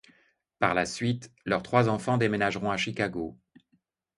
[0.57, 3.37] Par la suite, leurs trois enfants déménageront à Chicago.